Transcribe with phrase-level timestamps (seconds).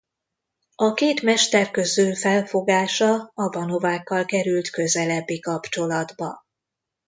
[0.75, 6.45] A két mester közül felfogása Aba-Novákkal került közelebbi kapcsolatba.